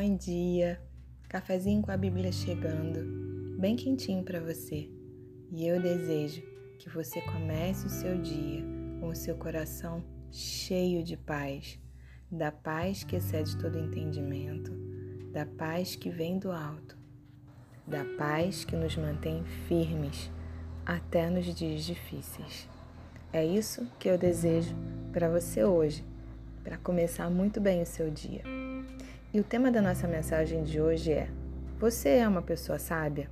Bom 0.00 0.16
dia! 0.16 0.80
Cafezinho 1.28 1.82
com 1.82 1.90
a 1.90 1.96
Bíblia 1.96 2.30
chegando, 2.30 3.58
bem 3.58 3.74
quentinho 3.74 4.22
para 4.22 4.38
você. 4.38 4.88
E 5.50 5.66
eu 5.66 5.82
desejo 5.82 6.40
que 6.78 6.88
você 6.88 7.20
comece 7.22 7.84
o 7.84 7.90
seu 7.90 8.16
dia 8.16 8.62
com 9.00 9.08
o 9.08 9.16
seu 9.16 9.34
coração 9.34 10.04
cheio 10.30 11.02
de 11.02 11.16
paz, 11.16 11.80
da 12.30 12.52
paz 12.52 13.02
que 13.02 13.16
excede 13.16 13.58
todo 13.58 13.76
entendimento, 13.76 14.70
da 15.32 15.44
paz 15.44 15.96
que 15.96 16.10
vem 16.10 16.38
do 16.38 16.52
alto, 16.52 16.96
da 17.84 18.04
paz 18.16 18.64
que 18.64 18.76
nos 18.76 18.96
mantém 18.96 19.42
firmes 19.66 20.30
até 20.86 21.28
nos 21.28 21.52
dias 21.52 21.82
difíceis. 21.82 22.68
É 23.32 23.44
isso 23.44 23.84
que 23.98 24.08
eu 24.08 24.16
desejo 24.16 24.76
para 25.10 25.28
você 25.28 25.64
hoje, 25.64 26.04
para 26.62 26.78
começar 26.78 27.28
muito 27.28 27.60
bem 27.60 27.82
o 27.82 27.86
seu 27.86 28.08
dia. 28.12 28.67
E 29.30 29.38
o 29.38 29.44
tema 29.44 29.70
da 29.70 29.82
nossa 29.82 30.08
mensagem 30.08 30.64
de 30.64 30.80
hoje 30.80 31.12
é: 31.12 31.28
Você 31.78 32.08
é 32.08 32.26
uma 32.26 32.40
pessoa 32.40 32.78
sábia? 32.78 33.28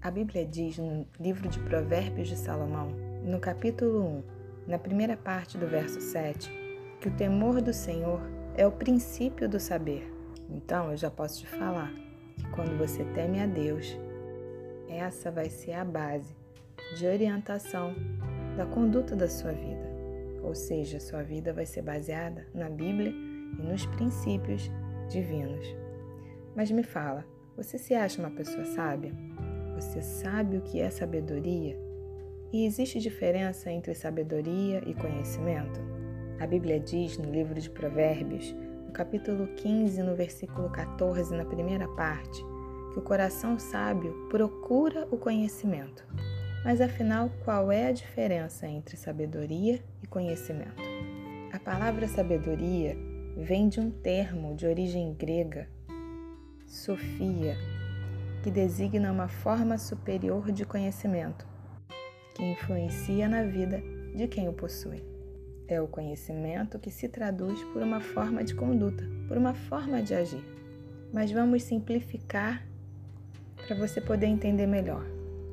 A 0.00 0.08
Bíblia 0.08 0.46
diz 0.46 0.78
no 0.78 1.04
livro 1.18 1.48
de 1.48 1.58
Provérbios 1.58 2.28
de 2.28 2.36
Salomão, 2.36 2.90
no 3.24 3.40
capítulo 3.40 4.22
1, 4.64 4.68
na 4.68 4.78
primeira 4.78 5.16
parte 5.16 5.58
do 5.58 5.66
verso 5.66 6.00
7, 6.00 6.48
que 7.00 7.08
o 7.08 7.16
temor 7.16 7.60
do 7.60 7.72
Senhor 7.72 8.20
é 8.56 8.64
o 8.64 8.70
princípio 8.70 9.48
do 9.48 9.58
saber. 9.58 10.08
Então 10.48 10.92
eu 10.92 10.96
já 10.96 11.10
posso 11.10 11.40
te 11.40 11.48
falar 11.48 11.92
que 12.36 12.48
quando 12.50 12.78
você 12.78 13.04
teme 13.06 13.40
a 13.40 13.46
Deus, 13.46 13.98
essa 14.88 15.32
vai 15.32 15.50
ser 15.50 15.72
a 15.72 15.84
base 15.84 16.36
de 16.96 17.08
orientação 17.08 17.92
da 18.56 18.66
conduta 18.66 19.16
da 19.16 19.28
sua 19.28 19.50
vida. 19.50 19.92
Ou 20.44 20.54
seja, 20.54 21.00
sua 21.00 21.24
vida 21.24 21.52
vai 21.52 21.66
ser 21.66 21.82
baseada 21.82 22.46
na 22.54 22.70
Bíblia 22.70 23.10
e 23.10 23.62
nos 23.62 23.84
princípios 23.86 24.70
divinos. 25.14 25.64
Mas 26.56 26.70
me 26.70 26.82
fala, 26.82 27.24
você 27.56 27.78
se 27.78 27.94
acha 27.94 28.20
uma 28.20 28.30
pessoa 28.30 28.64
sábia? 28.64 29.14
Você 29.76 30.02
sabe 30.02 30.56
o 30.56 30.60
que 30.60 30.80
é 30.80 30.90
sabedoria? 30.90 31.78
E 32.52 32.66
existe 32.66 32.98
diferença 32.98 33.70
entre 33.70 33.94
sabedoria 33.94 34.82
e 34.86 34.94
conhecimento? 34.94 35.80
A 36.40 36.46
Bíblia 36.46 36.80
diz 36.80 37.16
no 37.16 37.30
livro 37.30 37.60
de 37.60 37.70
Provérbios, 37.70 38.52
no 38.86 38.92
capítulo 38.92 39.46
15, 39.56 40.02
no 40.02 40.14
versículo 40.14 40.68
14, 40.70 41.34
na 41.34 41.44
primeira 41.44 41.86
parte, 41.88 42.44
que 42.92 42.98
o 42.98 43.02
coração 43.02 43.58
sábio 43.58 44.28
procura 44.28 45.06
o 45.10 45.16
conhecimento. 45.16 46.04
Mas 46.64 46.80
afinal, 46.80 47.30
qual 47.44 47.70
é 47.70 47.88
a 47.88 47.92
diferença 47.92 48.66
entre 48.66 48.96
sabedoria 48.96 49.80
e 50.02 50.06
conhecimento? 50.06 50.82
A 51.52 51.58
palavra 51.60 52.08
sabedoria 52.08 52.96
vem 53.36 53.68
de 53.68 53.80
um 53.80 53.90
termo 53.90 54.54
de 54.54 54.66
origem 54.66 55.12
grega, 55.12 55.68
Sofia, 56.66 57.56
que 58.42 58.50
designa 58.50 59.10
uma 59.10 59.28
forma 59.28 59.76
superior 59.76 60.52
de 60.52 60.64
conhecimento 60.64 61.46
que 62.34 62.44
influencia 62.44 63.28
na 63.28 63.42
vida 63.42 63.82
de 64.14 64.28
quem 64.28 64.48
o 64.48 64.52
possui. 64.52 65.02
É 65.66 65.80
o 65.80 65.88
conhecimento 65.88 66.78
que 66.78 66.90
se 66.90 67.08
traduz 67.08 67.62
por 67.72 67.82
uma 67.82 68.00
forma 68.00 68.44
de 68.44 68.54
conduta, 68.54 69.04
por 69.26 69.36
uma 69.36 69.54
forma 69.54 70.02
de 70.02 70.14
agir. 70.14 70.44
Mas 71.12 71.30
vamos 71.32 71.62
simplificar 71.62 72.66
para 73.66 73.76
você 73.76 74.00
poder 74.00 74.26
entender 74.26 74.66
melhor. 74.66 75.04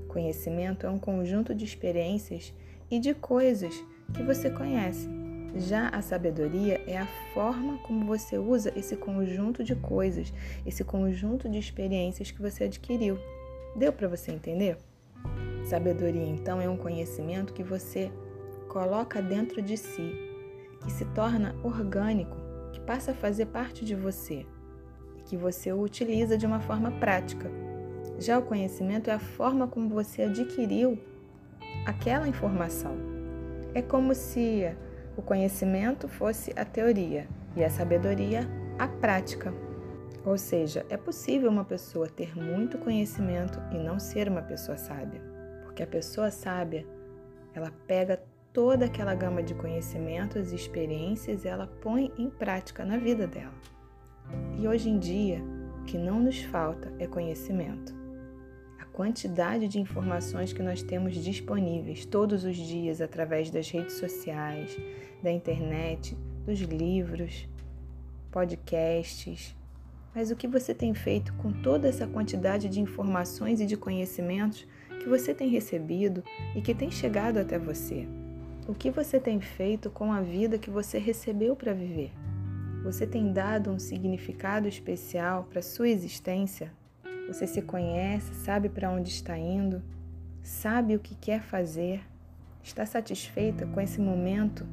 Conhecimento 0.07 0.85
é 0.85 0.89
um 0.89 0.99
conjunto 0.99 1.55
de 1.55 1.63
experiências 1.63 2.53
e 2.89 2.99
de 2.99 3.13
coisas 3.13 3.73
que 4.13 4.21
você 4.21 4.49
conhece 4.49 5.20
já 5.55 5.89
a 5.89 6.01
sabedoria 6.01 6.81
é 6.87 6.97
a 6.97 7.07
forma 7.33 7.77
como 7.79 8.05
você 8.05 8.37
usa 8.37 8.71
esse 8.75 8.95
conjunto 8.95 9.63
de 9.63 9.75
coisas, 9.75 10.33
esse 10.65 10.83
conjunto 10.83 11.49
de 11.49 11.57
experiências 11.57 12.31
que 12.31 12.41
você 12.41 12.65
adquiriu. 12.65 13.17
Deu 13.75 13.91
para 13.91 14.07
você 14.07 14.31
entender? 14.31 14.77
Sabedoria, 15.65 16.25
então, 16.25 16.59
é 16.59 16.69
um 16.69 16.77
conhecimento 16.77 17.53
que 17.53 17.63
você 17.63 18.11
coloca 18.67 19.21
dentro 19.21 19.61
de 19.61 19.75
si, 19.75 20.13
que 20.83 20.91
se 20.91 21.05
torna 21.05 21.55
orgânico, 21.63 22.37
que 22.71 22.79
passa 22.79 23.11
a 23.11 23.15
fazer 23.15 23.47
parte 23.47 23.83
de 23.83 23.95
você 23.95 24.45
e 25.17 25.21
que 25.23 25.35
você 25.35 25.71
utiliza 25.73 26.37
de 26.37 26.45
uma 26.45 26.61
forma 26.61 26.91
prática. 26.91 27.51
Já 28.17 28.39
o 28.39 28.43
conhecimento 28.43 29.09
é 29.09 29.13
a 29.13 29.19
forma 29.19 29.67
como 29.67 29.89
você 29.89 30.23
adquiriu 30.23 30.97
aquela 31.85 32.27
informação. 32.27 32.95
É 33.73 33.81
como 33.81 34.13
se 34.13 34.75
o 35.21 35.23
conhecimento 35.23 36.07
fosse 36.07 36.51
a 36.55 36.65
teoria 36.65 37.27
e 37.55 37.63
a 37.63 37.69
sabedoria 37.69 38.49
a 38.77 38.87
prática. 38.87 39.53
Ou 40.25 40.37
seja, 40.37 40.83
é 40.89 40.97
possível 40.97 41.49
uma 41.49 41.63
pessoa 41.63 42.07
ter 42.07 42.35
muito 42.35 42.79
conhecimento 42.79 43.61
e 43.71 43.77
não 43.77 43.99
ser 43.99 44.27
uma 44.27 44.41
pessoa 44.41 44.77
sábia, 44.77 45.21
porque 45.63 45.83
a 45.83 45.87
pessoa 45.87 46.31
sábia, 46.31 46.85
ela 47.53 47.71
pega 47.85 48.21
toda 48.51 48.85
aquela 48.85 49.13
gama 49.13 49.43
de 49.43 49.53
conhecimentos 49.53 50.51
e 50.51 50.55
experiências 50.55 51.45
e 51.45 51.47
ela 51.47 51.67
põe 51.67 52.11
em 52.17 52.29
prática 52.29 52.83
na 52.83 52.97
vida 52.97 53.27
dela. 53.27 53.53
E 54.57 54.67
hoje 54.67 54.89
em 54.89 54.97
dia, 54.97 55.41
o 55.81 55.83
que 55.83 55.97
não 55.97 56.19
nos 56.19 56.41
falta 56.43 56.91
é 56.99 57.07
conhecimento 57.07 58.00
quantidade 58.93 59.67
de 59.67 59.79
informações 59.79 60.53
que 60.53 60.61
nós 60.61 60.83
temos 60.83 61.15
disponíveis 61.15 62.05
todos 62.05 62.43
os 62.43 62.55
dias 62.55 63.01
através 63.01 63.49
das 63.49 63.69
redes 63.69 63.95
sociais, 63.95 64.77
da 65.23 65.31
internet, 65.31 66.17
dos 66.45 66.59
livros, 66.59 67.47
podcasts. 68.31 69.55
Mas 70.13 70.29
o 70.29 70.35
que 70.35 70.47
você 70.47 70.73
tem 70.73 70.93
feito 70.93 71.33
com 71.35 71.51
toda 71.51 71.87
essa 71.87 72.05
quantidade 72.05 72.67
de 72.67 72.81
informações 72.81 73.61
e 73.61 73.65
de 73.65 73.77
conhecimentos 73.77 74.67
que 74.99 75.07
você 75.07 75.33
tem 75.33 75.49
recebido 75.49 76.23
e 76.55 76.61
que 76.61 76.75
tem 76.75 76.91
chegado 76.91 77.37
até 77.37 77.57
você? 77.57 78.07
O 78.67 78.73
que 78.73 78.91
você 78.91 79.19
tem 79.19 79.39
feito 79.39 79.89
com 79.89 80.11
a 80.11 80.21
vida 80.21 80.57
que 80.57 80.69
você 80.69 80.97
recebeu 80.97 81.55
para 81.55 81.73
viver? 81.73 82.11
Você 82.83 83.07
tem 83.07 83.31
dado 83.31 83.69
um 83.69 83.79
significado 83.79 84.67
especial 84.67 85.47
para 85.49 85.61
sua 85.61 85.89
existência? 85.89 86.71
Você 87.31 87.47
se 87.47 87.61
conhece, 87.61 88.33
sabe 88.33 88.67
para 88.67 88.91
onde 88.91 89.07
está 89.07 89.37
indo, 89.37 89.81
sabe 90.43 90.97
o 90.97 90.99
que 90.99 91.15
quer 91.15 91.41
fazer, 91.41 92.01
está 92.61 92.85
satisfeita 92.85 93.65
com 93.67 93.79
esse 93.79 94.01
momento. 94.01 94.67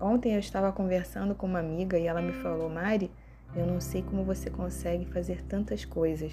Ontem 0.00 0.34
eu 0.34 0.38
estava 0.38 0.70
conversando 0.70 1.34
com 1.34 1.48
uma 1.48 1.58
amiga 1.58 1.98
e 1.98 2.06
ela 2.06 2.22
me 2.22 2.32
falou: 2.32 2.70
Mari, 2.70 3.10
eu 3.56 3.66
não 3.66 3.80
sei 3.80 4.02
como 4.02 4.22
você 4.22 4.48
consegue 4.48 5.04
fazer 5.06 5.42
tantas 5.42 5.84
coisas. 5.84 6.32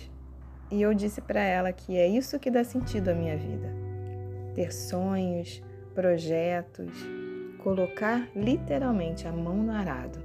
E 0.69 0.79
eu 0.79 0.93
disse 0.93 1.21
para 1.21 1.41
ela 1.41 1.73
que 1.73 1.97
é 1.97 2.07
isso 2.07 2.37
que 2.37 2.51
dá 2.51 2.63
sentido 2.63 3.09
à 3.09 3.15
minha 3.15 3.35
vida. 3.35 3.67
Ter 4.53 4.71
sonhos, 4.71 5.63
projetos, 5.95 6.93
colocar 7.63 8.29
literalmente 8.35 9.27
a 9.27 9.31
mão 9.31 9.57
no 9.57 9.71
arado 9.71 10.19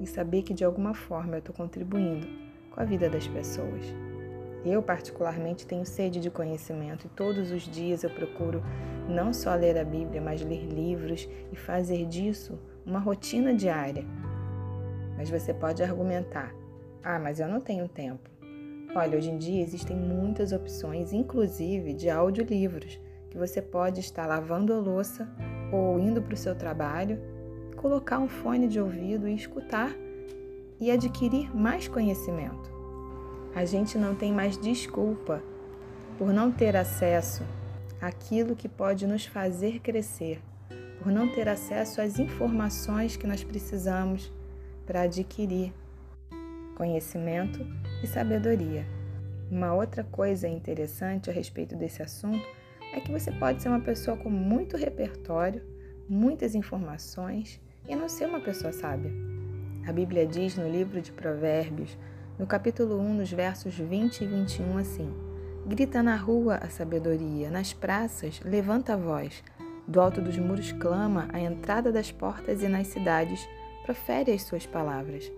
e 0.00 0.08
saber 0.08 0.42
que 0.42 0.52
de 0.52 0.64
alguma 0.64 0.92
forma 0.92 1.36
eu 1.36 1.38
estou 1.38 1.54
contribuindo 1.54 2.26
com 2.72 2.80
a 2.80 2.84
vida 2.84 3.08
das 3.08 3.28
pessoas. 3.28 3.94
Eu, 4.66 4.82
particularmente, 4.82 5.64
tenho 5.64 5.86
sede 5.86 6.18
de 6.18 6.28
conhecimento 6.28 7.06
e 7.06 7.10
todos 7.10 7.52
os 7.52 7.62
dias 7.62 8.02
eu 8.02 8.10
procuro 8.10 8.60
não 9.08 9.32
só 9.32 9.54
ler 9.54 9.78
a 9.78 9.84
Bíblia, 9.84 10.20
mas 10.20 10.42
ler 10.42 10.66
livros 10.66 11.28
e 11.52 11.56
fazer 11.56 12.04
disso 12.06 12.58
uma 12.84 12.98
rotina 12.98 13.54
diária. 13.54 14.04
Mas 15.16 15.30
você 15.30 15.54
pode 15.54 15.84
argumentar: 15.84 16.52
ah, 17.00 17.16
mas 17.16 17.38
eu 17.38 17.46
não 17.46 17.60
tenho 17.60 17.86
tempo. 17.86 18.28
Olha, 18.92 19.16
hoje 19.16 19.30
em 19.30 19.38
dia 19.38 19.62
existem 19.62 19.96
muitas 19.96 20.50
opções, 20.50 21.12
inclusive 21.12 21.92
de 21.92 22.10
audiolivros, 22.10 23.00
que 23.30 23.38
você 23.38 23.62
pode 23.62 24.00
estar 24.00 24.26
lavando 24.26 24.74
a 24.74 24.78
louça 24.80 25.28
ou 25.72 25.96
indo 26.00 26.20
para 26.20 26.34
o 26.34 26.36
seu 26.36 26.56
trabalho, 26.56 27.20
colocar 27.76 28.18
um 28.18 28.28
fone 28.28 28.66
de 28.66 28.80
ouvido 28.80 29.28
e 29.28 29.34
escutar 29.36 29.94
e 30.80 30.90
adquirir 30.90 31.54
mais 31.54 31.86
conhecimento 31.86 32.75
a 33.56 33.64
gente 33.64 33.96
não 33.96 34.14
tem 34.14 34.34
mais 34.34 34.58
desculpa 34.58 35.42
por 36.18 36.30
não 36.30 36.52
ter 36.52 36.76
acesso 36.76 37.42
àquilo 37.98 38.54
que 38.54 38.68
pode 38.68 39.06
nos 39.06 39.24
fazer 39.24 39.80
crescer, 39.80 40.42
por 41.02 41.10
não 41.10 41.26
ter 41.26 41.48
acesso 41.48 42.02
às 42.02 42.18
informações 42.18 43.16
que 43.16 43.26
nós 43.26 43.42
precisamos 43.42 44.30
para 44.84 45.00
adquirir 45.02 45.72
conhecimento 46.76 47.66
e 48.04 48.06
sabedoria. 48.06 48.84
Uma 49.50 49.72
outra 49.72 50.04
coisa 50.04 50.46
interessante 50.46 51.30
a 51.30 51.32
respeito 51.32 51.74
desse 51.74 52.02
assunto 52.02 52.46
é 52.92 53.00
que 53.00 53.10
você 53.10 53.32
pode 53.32 53.62
ser 53.62 53.70
uma 53.70 53.80
pessoa 53.80 54.18
com 54.18 54.28
muito 54.28 54.76
repertório, 54.76 55.62
muitas 56.06 56.54
informações 56.54 57.58
e 57.88 57.96
não 57.96 58.06
ser 58.06 58.26
uma 58.26 58.40
pessoa 58.40 58.70
sábia. 58.70 59.10
A 59.86 59.92
Bíblia 59.92 60.26
diz 60.26 60.56
no 60.56 60.68
livro 60.68 61.00
de 61.00 61.10
Provérbios, 61.10 61.96
no 62.38 62.46
capítulo 62.46 62.98
1, 63.00 63.14
nos 63.14 63.32
versos 63.32 63.74
20 63.74 64.20
e 64.22 64.26
21, 64.26 64.78
assim: 64.78 65.10
Grita 65.66 66.02
na 66.02 66.16
rua 66.16 66.56
a 66.56 66.68
sabedoria, 66.68 67.50
nas 67.50 67.72
praças 67.72 68.40
levanta 68.44 68.92
a 68.92 68.96
voz, 68.96 69.42
do 69.86 70.00
alto 70.00 70.20
dos 70.20 70.36
muros 70.36 70.70
clama, 70.72 71.28
à 71.32 71.40
entrada 71.40 71.90
das 71.90 72.12
portas 72.12 72.62
e 72.62 72.68
nas 72.68 72.88
cidades 72.88 73.48
profere 73.84 74.32
as 74.32 74.42
suas 74.42 74.66
palavras. 74.66 75.32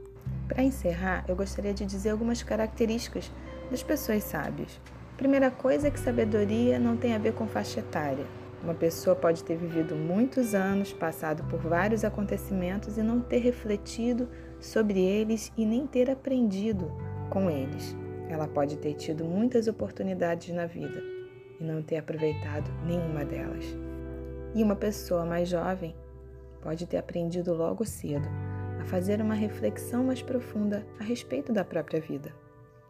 Para 0.48 0.62
encerrar, 0.62 1.24
eu 1.28 1.36
gostaria 1.36 1.72
de 1.72 1.86
dizer 1.86 2.10
algumas 2.10 2.42
características 2.42 3.30
das 3.70 3.82
pessoas 3.82 4.24
sábias. 4.24 4.80
Primeira 5.16 5.50
coisa 5.50 5.88
é 5.88 5.90
que 5.90 6.00
sabedoria 6.00 6.78
não 6.78 6.96
tem 6.96 7.14
a 7.14 7.18
ver 7.18 7.34
com 7.34 7.46
faixa 7.46 7.80
etária. 7.80 8.26
Uma 8.62 8.74
pessoa 8.74 9.14
pode 9.14 9.44
ter 9.44 9.56
vivido 9.56 9.94
muitos 9.94 10.54
anos, 10.54 10.92
passado 10.92 11.44
por 11.44 11.60
vários 11.60 12.04
acontecimentos 12.04 12.98
e 12.98 13.02
não 13.02 13.20
ter 13.20 13.38
refletido 13.38 14.28
sobre 14.60 15.00
eles 15.00 15.52
e 15.56 15.64
nem 15.64 15.86
ter 15.86 16.10
aprendido 16.10 16.90
com 17.30 17.50
eles. 17.50 17.96
Ela 18.28 18.46
pode 18.46 18.76
ter 18.76 18.94
tido 18.94 19.24
muitas 19.24 19.68
oportunidades 19.68 20.54
na 20.54 20.66
vida 20.66 21.02
e 21.60 21.64
não 21.64 21.82
ter 21.82 21.96
aproveitado 21.96 22.70
nenhuma 22.84 23.24
delas. 23.24 23.64
E 24.54 24.62
uma 24.62 24.76
pessoa 24.76 25.24
mais 25.24 25.48
jovem 25.48 25.94
pode 26.60 26.86
ter 26.86 26.98
aprendido 26.98 27.54
logo 27.54 27.84
cedo 27.84 28.28
a 28.80 28.84
fazer 28.84 29.20
uma 29.20 29.34
reflexão 29.34 30.04
mais 30.04 30.22
profunda 30.22 30.86
a 31.00 31.04
respeito 31.04 31.52
da 31.52 31.64
própria 31.64 32.00
vida 32.00 32.32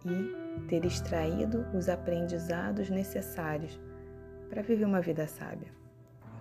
e 0.04 0.66
ter 0.68 0.84
extraído 0.84 1.66
os 1.74 1.88
aprendizados 1.88 2.90
necessários 2.90 3.78
para 4.48 4.62
viver 4.62 4.84
uma 4.84 5.00
vida 5.00 5.26
sábia. 5.26 5.68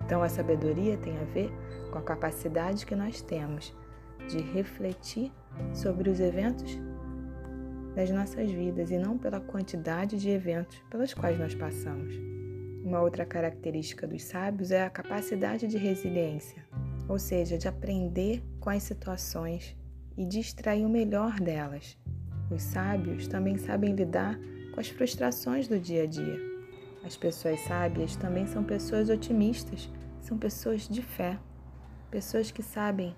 Então, 0.06 0.22
a 0.22 0.30
sabedoria 0.30 0.98
tem 0.98 1.18
a 1.18 1.24
ver 1.26 1.52
com 1.92 1.98
a 1.98 2.04
capacidade 2.04 2.86
que 2.86 2.96
nós 2.96 3.22
temos 3.22 3.76
de 4.28 4.40
refletir 4.40 5.32
sobre 5.74 6.10
os 6.10 6.20
eventos 6.20 6.78
das 7.96 8.10
nossas 8.12 8.52
vidas 8.52 8.92
e 8.92 8.98
não 8.98 9.18
pela 9.18 9.40
quantidade 9.40 10.20
de 10.20 10.30
eventos 10.30 10.78
pelas 10.90 11.14
quais 11.14 11.40
nós 11.40 11.56
passamos. 11.56 12.14
Uma 12.84 13.02
outra 13.02 13.26
característica 13.26 14.08
dos 14.08 14.24
sábios 14.24 14.72
é 14.72 14.84
a 14.84 14.90
capacidade 14.90 15.68
de 15.68 15.78
resiliência, 15.78 16.64
ou 17.10 17.18
seja, 17.18 17.58
de 17.58 17.68
aprender 17.68 18.44
com 18.60 18.70
as 18.70 18.84
situações 18.84 19.76
e 20.16 20.26
de 20.26 20.40
extrair 20.40 20.86
o 20.86 20.90
melhor 20.90 21.40
delas. 21.40 21.98
Os 22.50 22.62
sábios 22.62 23.28
também 23.28 23.58
sabem 23.58 23.94
lidar 23.94 24.40
com 24.74 24.80
as 24.80 24.90
frustrações 24.90 25.68
do 25.68 25.80
dia 25.80 26.04
a 26.04 26.06
dia. 26.06 26.40
As 27.04 27.18
pessoas 27.18 27.60
sábias 27.62 28.16
também 28.16 28.46
são 28.48 28.64
pessoas 28.64 29.10
otimistas, 29.10 29.90
são 30.22 30.38
pessoas 30.38 30.88
de 30.88 31.02
fé, 31.02 31.38
pessoas 32.12 32.52
que 32.52 32.62
sabem 32.62 33.16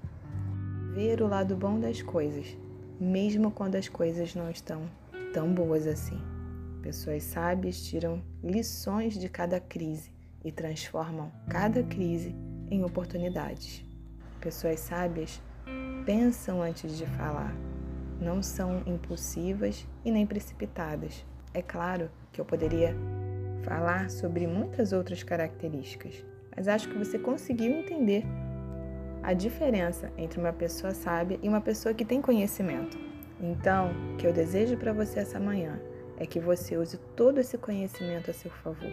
ver 0.94 1.22
o 1.22 1.28
lado 1.28 1.56
bom 1.56 1.80
das 1.80 2.02
coisas, 2.02 2.58
mesmo 3.00 3.52
quando 3.52 3.76
as 3.76 3.88
coisas 3.88 4.34
não 4.36 4.50
estão 4.50 4.90
tão 5.34 5.54
boas 5.54 5.86
assim. 5.86 6.20
Pessoas 6.82 7.24
sábias 7.24 7.82
tiram 7.82 8.22
lições 8.44 9.14
de 9.14 9.30
cada 9.30 9.60
crise 9.60 10.12
e 10.44 10.52
transformam 10.52 11.32
cada 11.50 11.84
crise 11.84 12.36
em 12.72 12.84
oportunidades. 12.84 13.84
Pessoas 14.42 14.80
sábias 14.80 15.42
pensam 16.06 16.62
antes 16.62 16.98
de 16.98 17.06
falar, 17.06 17.54
não 18.20 18.42
são 18.42 18.82
impulsivas 18.86 19.86
e 20.04 20.12
nem 20.12 20.26
precipitadas. 20.26 21.26
É 21.54 21.62
claro 21.62 22.10
que 22.32 22.42
eu 22.42 22.46
poderia 22.46 22.96
falar 23.64 24.10
sobre 24.10 24.48
muitas 24.48 24.94
outras 24.94 25.22
características, 25.22 26.24
mas 26.56 26.68
acho 26.68 26.90
que 26.90 26.98
você 26.98 27.20
conseguiu 27.20 27.72
entender 27.72 28.26
a 29.24 29.34
diferença 29.34 30.12
entre 30.18 30.40
uma 30.40 30.54
pessoa 30.54 30.94
sábia 30.94 31.40
e 31.42 31.48
uma 31.48 31.62
pessoa 31.62 31.94
que 31.94 32.06
tem 32.06 32.22
conhecimento. 32.22 32.98
Então, 33.40 33.92
o 34.14 34.18
que 34.18 34.28
eu 34.28 34.34
desejo 34.34 34.78
para 34.78 34.94
você 34.94 35.20
essa 35.20 35.40
manhã 35.40 35.80
é 36.18 36.26
que 36.26 36.40
você 36.40 36.78
use 36.78 36.98
todo 37.16 37.40
esse 37.40 37.58
conhecimento 37.58 38.30
a 38.30 38.34
seu 38.34 38.52
favor, 38.52 38.92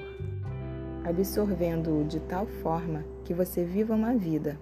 absorvendo-o 1.04 2.04
de 2.04 2.20
tal 2.20 2.46
forma 2.46 3.04
que 3.24 3.34
você 3.34 3.64
viva 3.64 3.94
uma 3.94 4.14
vida 4.14 4.58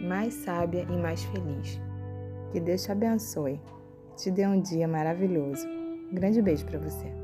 mais 0.00 0.34
sábia 0.34 0.86
e 0.88 0.96
mais 0.96 1.22
feliz. 1.24 1.80
Que 2.50 2.58
Deus 2.58 2.82
te 2.82 2.90
abençoe 2.90 3.60
te 4.20 4.30
dê 4.30 4.46
um 4.46 4.60
dia 4.60 4.86
maravilhoso. 4.86 5.66
Grande 6.12 6.42
beijo 6.42 6.66
para 6.66 6.78
você. 6.78 7.19